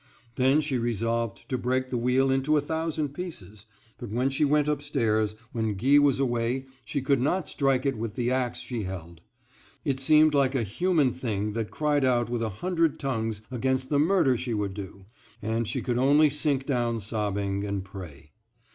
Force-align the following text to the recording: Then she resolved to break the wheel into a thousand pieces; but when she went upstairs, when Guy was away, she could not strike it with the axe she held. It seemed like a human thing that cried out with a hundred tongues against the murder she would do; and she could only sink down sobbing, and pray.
Then 0.33 0.61
she 0.61 0.79
resolved 0.79 1.47
to 1.49 1.59
break 1.59 1.91
the 1.91 1.97
wheel 1.99 2.31
into 2.31 2.57
a 2.57 2.61
thousand 2.61 3.09
pieces; 3.09 3.67
but 3.99 4.09
when 4.09 4.31
she 4.31 4.43
went 4.43 4.67
upstairs, 4.67 5.35
when 5.51 5.75
Guy 5.75 5.99
was 5.99 6.17
away, 6.19 6.65
she 6.83 7.03
could 7.03 7.21
not 7.21 7.47
strike 7.47 7.85
it 7.85 7.95
with 7.95 8.15
the 8.15 8.31
axe 8.31 8.57
she 8.57 8.81
held. 8.81 9.21
It 9.85 9.99
seemed 9.99 10.33
like 10.33 10.55
a 10.55 10.63
human 10.63 11.11
thing 11.11 11.51
that 11.53 11.69
cried 11.69 12.03
out 12.03 12.31
with 12.31 12.41
a 12.41 12.49
hundred 12.49 12.99
tongues 12.99 13.43
against 13.51 13.89
the 13.91 13.99
murder 13.99 14.35
she 14.37 14.55
would 14.55 14.73
do; 14.73 15.05
and 15.39 15.67
she 15.67 15.83
could 15.83 15.99
only 15.99 16.31
sink 16.31 16.65
down 16.65 16.99
sobbing, 16.99 17.63
and 17.63 17.85
pray. 17.85 18.31